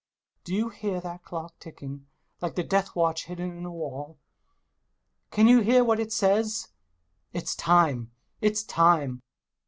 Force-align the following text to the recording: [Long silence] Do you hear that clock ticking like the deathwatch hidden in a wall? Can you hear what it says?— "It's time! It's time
[Long 0.01 0.07
silence] 0.13 0.43
Do 0.45 0.55
you 0.55 0.69
hear 0.69 1.01
that 1.01 1.23
clock 1.23 1.59
ticking 1.59 2.07
like 2.41 2.55
the 2.55 2.63
deathwatch 2.63 3.25
hidden 3.25 3.55
in 3.55 3.65
a 3.65 3.71
wall? 3.71 4.17
Can 5.29 5.47
you 5.47 5.59
hear 5.59 5.83
what 5.83 5.99
it 5.99 6.11
says?— 6.11 6.69
"It's 7.33 7.53
time! 7.55 8.11
It's 8.41 8.63
time 8.63 9.21